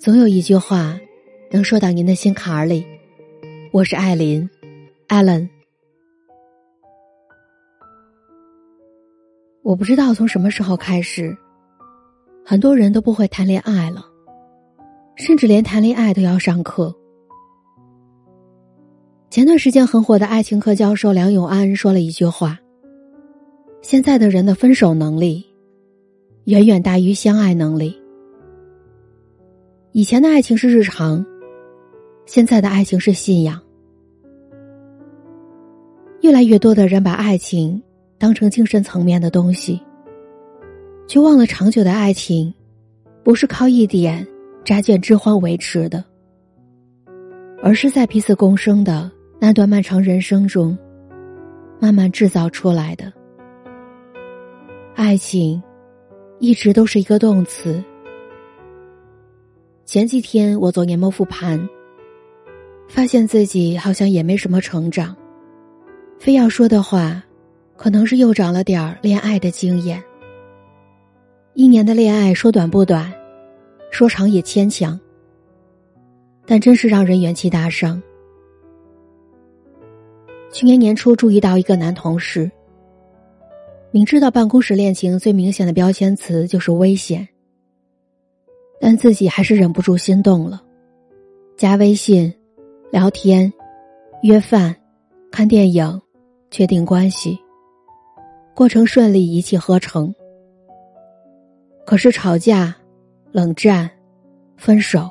[0.00, 0.98] 总有一句话，
[1.50, 2.86] 能说到您的心坎儿里。
[3.70, 4.48] 我是艾琳
[5.08, 5.46] ，Allen。
[9.60, 11.36] 我不知道从什么时候开始，
[12.46, 14.06] 很多人都不会谈恋爱了，
[15.16, 16.96] 甚至连谈恋爱都要上课。
[19.28, 22.58] 前段时间很火的爱情课教授梁永安说了一句话
[23.82, 25.44] ：“现在的人的分手能力，
[26.44, 27.94] 远远大于相爱能力。”
[29.92, 31.26] 以前的爱情是日常，
[32.24, 33.60] 现在的爱情是信仰。
[36.20, 37.82] 越来越多的人把爱情
[38.16, 39.80] 当成精神层面的东西，
[41.08, 42.54] 却忘了长久的爱情
[43.24, 44.24] 不是靠一点
[44.64, 46.04] 乍见之欢维持的，
[47.60, 49.10] 而是在彼此共生的
[49.40, 50.78] 那段漫长人生中
[51.80, 53.12] 慢慢制造出来的。
[54.94, 55.60] 爱情
[56.38, 57.82] 一直都是一个动词。
[59.90, 61.68] 前几天我做年末复盘，
[62.88, 65.16] 发现自己好像也没什么成长。
[66.16, 67.20] 非要说的话，
[67.76, 70.00] 可能是又长了点儿恋爱的经验。
[71.54, 73.12] 一年的恋爱说短不短，
[73.90, 74.96] 说长也牵强，
[76.46, 78.00] 但真是让人元气大伤。
[80.52, 82.48] 去年年初注意到一个男同事，
[83.90, 87.26] 明知道办公室恋情最明显的标签词就是危险。
[88.80, 90.62] 但自己还是忍不住心动了，
[91.56, 92.32] 加微信、
[92.90, 93.52] 聊天、
[94.22, 94.74] 约饭、
[95.30, 96.00] 看电影、
[96.50, 97.38] 确定关系，
[98.54, 100.14] 过程顺利，一气呵成。
[101.84, 102.74] 可是吵架、
[103.32, 103.90] 冷战、
[104.56, 105.10] 分手，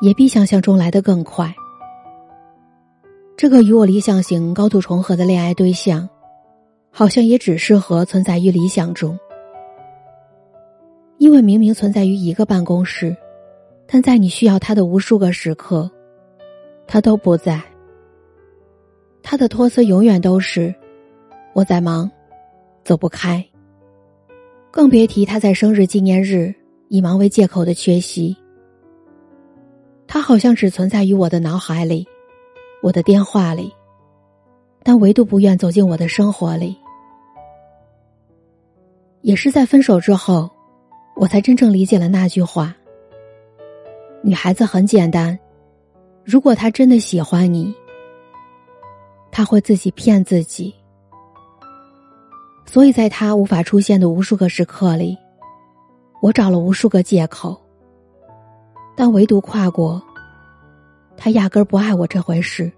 [0.00, 1.54] 也比想象中来得更快。
[3.36, 6.08] 这个与我理想型高度重合的恋爱对象，
[6.90, 9.18] 好像也只适合存在于理想中。
[11.20, 13.14] 因为明明存在于一个办公室，
[13.86, 15.88] 但在你需要他的无数个时刻，
[16.86, 17.62] 他都不在。
[19.22, 20.74] 他的托词永远都是
[21.52, 22.10] “我在忙，
[22.82, 23.46] 走不开”，
[24.72, 26.54] 更别提他在生日纪念日
[26.88, 28.34] 以忙为借口的缺席。
[30.06, 32.08] 他好像只存在于我的脑海里，
[32.82, 33.70] 我的电话里，
[34.82, 36.74] 但唯独不愿走进我的生活里。
[39.20, 40.50] 也是在分手之后。
[41.20, 42.74] 我才真正理解了那句话：
[44.22, 45.38] 女孩子很简单，
[46.24, 47.74] 如果她真的喜欢你，
[49.30, 50.74] 她会自己骗自己。
[52.64, 55.14] 所以在她无法出现的无数个时刻里，
[56.22, 57.60] 我找了无数个借口，
[58.96, 60.02] 但唯独跨过，
[61.18, 62.72] 她压根儿不爱我这回事。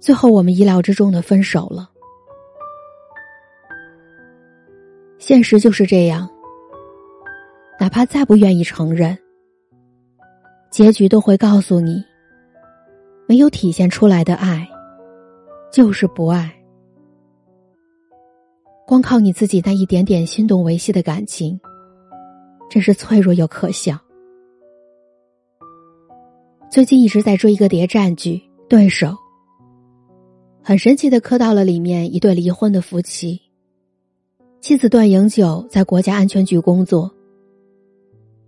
[0.00, 1.90] 最后，我们意料之中的分手了。
[5.18, 6.26] 现实就是这样。
[7.78, 9.16] 哪怕再不愿意承认，
[10.70, 12.02] 结局都会告诉你：
[13.26, 14.66] 没有体现出来的爱，
[15.72, 16.50] 就是不爱。
[18.86, 21.58] 光靠你自己那一点点心动维系的感情，
[22.70, 23.98] 真是脆弱又可笑。
[26.70, 28.36] 最近一直在追一个谍战剧
[28.68, 29.08] 《对手》，
[30.62, 33.40] 很神奇的磕到了里面一对离婚的夫妻，
[34.60, 37.10] 妻子段永久在国家安全局工作。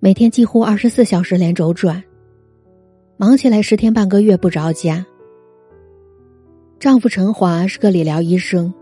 [0.00, 2.00] 每天几乎二十四小时连轴转，
[3.16, 5.04] 忙起来十天半个月不着家。
[6.78, 8.72] 丈夫陈华是个理疗医生，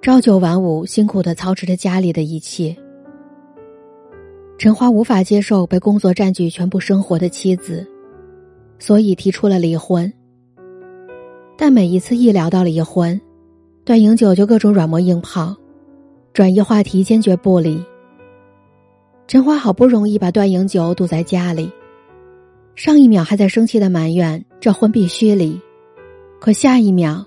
[0.00, 2.76] 朝九晚五，辛苦的操持着家里的一切。
[4.58, 7.84] 陈华无法接受被工作占据全部生活的妻子，
[8.78, 10.10] 所以提出了离婚。
[11.58, 13.20] 但每一次一聊到离婚，
[13.84, 15.52] 段永久就各种软磨硬泡，
[16.32, 17.84] 转移话题，坚决不离。
[19.32, 21.72] 陈华好不容易把段英九堵在家里，
[22.74, 25.58] 上一秒还在生气的埋怨这婚必须离，
[26.38, 27.24] 可下一秒，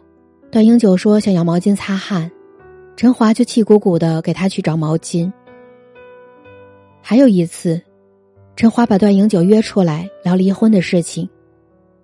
[0.51, 2.29] 段英九说想要毛巾擦汗，
[2.95, 5.33] 陈华就气鼓鼓的给他去找毛巾。
[7.01, 7.81] 还有一次，
[8.55, 11.27] 陈华把段英九约出来聊离婚的事情，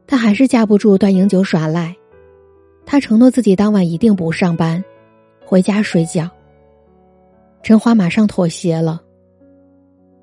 [0.08, 1.96] 他还是架不住段英九耍赖，
[2.88, 4.84] 他承诺自己当晚一定不上班，
[5.46, 6.28] 回家睡觉。
[7.62, 9.00] 陈华马上妥协了。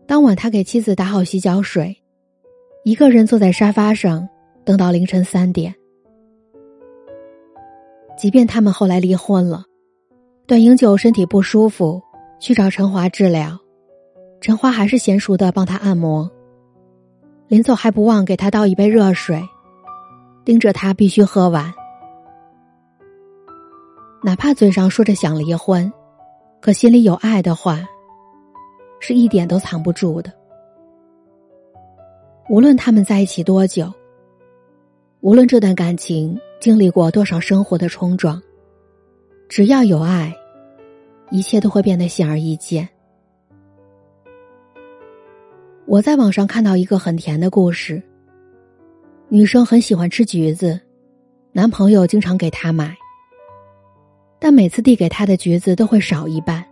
[0.09, 1.95] 当晚，他给妻子打好洗脚水，
[2.83, 4.27] 一个人坐在沙发上
[4.65, 5.75] 等到凌晨三点。
[8.17, 9.65] 即便他们后来离婚了，
[10.47, 12.03] 段英九身体不舒服，
[12.41, 13.59] 去找陈华治疗，
[14.41, 16.29] 陈华还是娴熟的帮他按摩。
[17.47, 19.47] 临走还不忘给他倒一杯热水，
[20.43, 21.71] 盯着他必须喝完。
[24.25, 25.93] 哪怕嘴上说着想离婚，
[26.63, 27.87] 可心里有爱的话。
[29.01, 30.33] 是一点都藏不住的。
[32.49, 33.93] 无论他们在一起多久，
[35.21, 38.43] 无论这段感情经历过多少生活的冲撞，
[39.49, 40.35] 只要有爱，
[41.31, 42.89] 一切都会变得显而易见。
[45.87, 48.03] 我在网上看到一个很甜的故事。
[49.31, 50.81] 女生很喜欢吃橘子，
[51.53, 52.97] 男朋友经常给她买，
[54.39, 56.65] 但每次递给她的橘子都会少一半。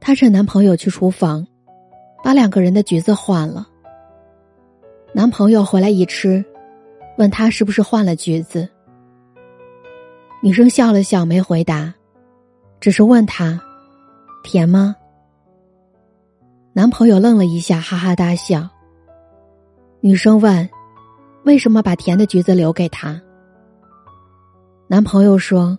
[0.00, 1.46] 她趁男朋友去厨房，
[2.24, 3.68] 把两个人的橘子换了。
[5.12, 6.44] 男朋友回来一吃，
[7.16, 8.68] 问她是不是换了橘子。
[10.40, 11.92] 女生笑了笑，没回答，
[12.78, 13.60] 只是问他
[14.44, 14.94] ：“甜吗？”
[16.72, 18.68] 男朋友愣了一下，哈哈大笑。
[20.00, 20.68] 女生问
[21.44, 23.20] ：“为什么把甜的橘子留给他？”
[24.86, 25.76] 男朋友说：“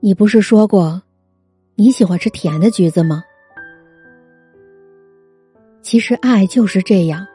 [0.00, 1.00] 你不是说过，
[1.74, 3.22] 你喜欢吃甜的橘子吗？”
[5.82, 7.26] 其实爱就是这样，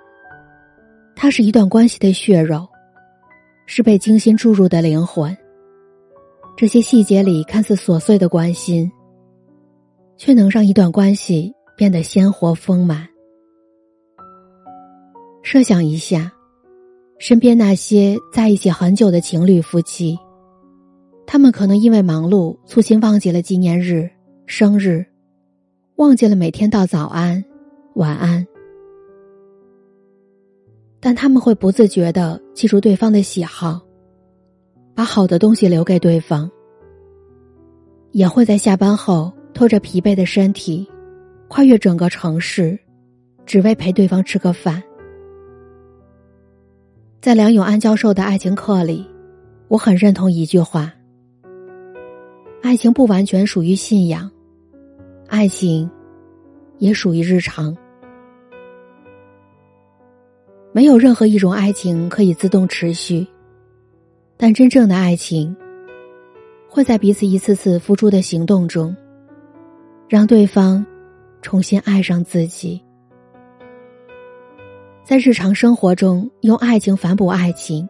[1.15, 2.67] 它是一段关系的血肉，
[3.65, 5.35] 是被精心注入的灵魂。
[6.55, 8.91] 这些细节里看似琐碎的关心，
[10.15, 11.53] 却能让一段关系。
[11.77, 13.07] 变得鲜活丰满。
[15.43, 16.33] 设想一下，
[17.19, 20.17] 身边那些在一起很久的情侣夫妻，
[21.27, 24.09] 他们可能因为忙碌，粗心忘记了纪念日、
[24.49, 25.05] 生日，
[25.97, 27.44] 忘记了每天道早安、
[27.95, 28.47] 晚安，
[31.01, 33.81] 但他们会不自觉的记住对方的喜好，
[34.95, 36.49] 把好的东西留给对方，
[38.11, 40.89] 也会在下班后拖着疲惫的身体。
[41.49, 42.77] 跨越整个城市，
[43.45, 44.81] 只为陪对方吃个饭。
[47.21, 49.05] 在梁永安教授的爱情课里，
[49.67, 50.94] 我很认同一句话：
[52.61, 54.29] 爱情不完全属于信仰，
[55.27, 55.89] 爱情
[56.77, 57.75] 也属于日常。
[60.71, 63.25] 没有任何一种爱情可以自动持续，
[64.35, 65.56] 但真正的爱情
[66.69, 68.95] 会在彼此一次次付出的行动中，
[70.09, 70.85] 让对方。
[71.39, 72.81] 重新爱上自己，
[75.06, 77.88] 在日常生活中用爱情反哺爱情，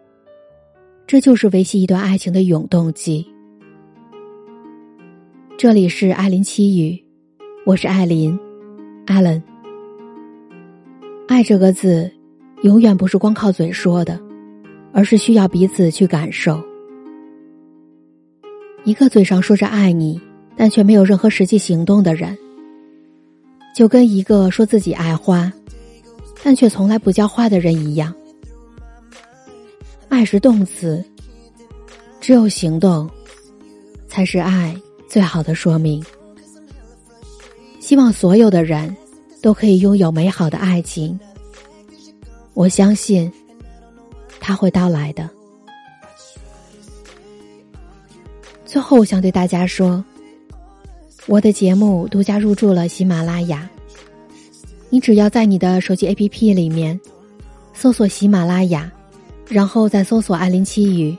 [1.08, 3.26] 这就是维系一段爱情的永动机。
[5.58, 7.04] 这里是艾琳七语，
[7.68, 8.40] 我是艾琳，
[9.08, 9.44] 艾伦。
[11.28, 12.10] 爱这个字，
[12.62, 14.18] 永远不是光靠嘴说的，
[14.94, 16.64] 而是需要彼此去感受。
[18.86, 20.18] 一个嘴上说着爱你，
[20.56, 22.38] 但却没有任何实际行动的人。
[23.76, 25.52] 就跟一个说自己爱花，
[26.42, 28.16] 但却从来不浇花的人一样。
[30.08, 31.04] 爱是动词，
[32.22, 33.10] 只有行动，
[34.08, 34.74] 才是爱
[35.06, 36.02] 最好的说明。
[37.88, 38.94] 希望所有的人
[39.42, 41.18] 都可以拥有美好的爱情，
[42.54, 43.32] 我相信，
[44.42, 45.30] 它会到来的。
[48.66, 50.04] 最后，我想对大家说。
[51.28, 53.70] 我的节目独家入驻了喜马拉雅，
[54.90, 57.00] 你只要在你的手机 APP 里面
[57.74, 58.92] 搜索喜马拉雅，
[59.48, 61.18] 然后再搜索“艾琳七语”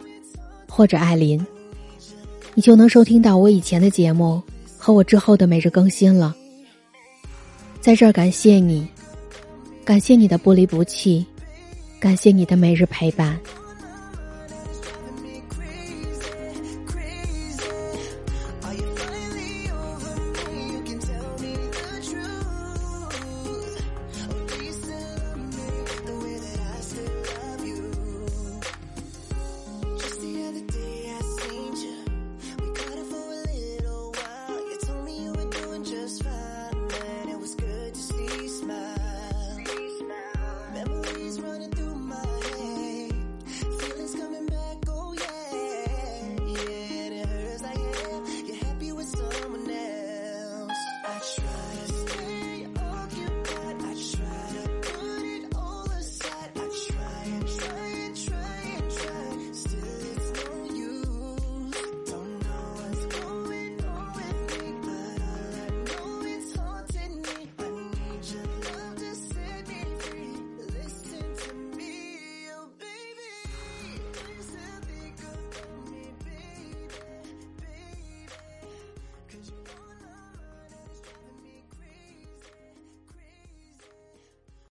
[0.69, 1.43] 或者“艾琳”，
[2.53, 4.43] 你就能收听到我以前的节目
[4.77, 6.37] 和我之后的每日更新了。
[7.81, 8.87] 在这儿感谢你，
[9.85, 11.25] 感谢你的不离不弃，
[11.99, 13.39] 感谢你的每日陪伴。